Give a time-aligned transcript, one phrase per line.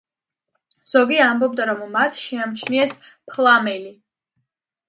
[0.93, 2.97] ზოგი ამბობდა, რომ მათ შეამჩნიეს
[3.35, 3.93] ფლამელი.